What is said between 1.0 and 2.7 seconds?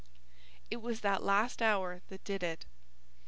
that last hour that did it.